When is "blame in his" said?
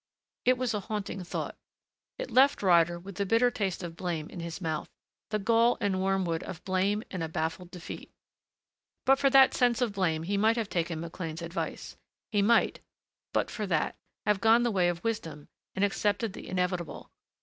3.95-4.59